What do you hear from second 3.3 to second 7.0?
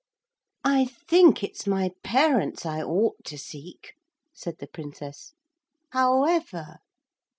seek,' said the Princess. 'However...'